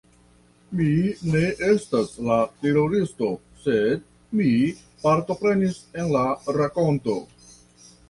Mi 0.77 0.87
ne 1.33 1.41
estas 1.67 2.15
la 2.29 2.39
teroristo, 2.63 3.31
sed 3.67 4.09
mi 4.41 4.51
partoprenis 5.07 5.81
en 6.03 6.13
la 6.19 6.29
rakonto 6.61 7.21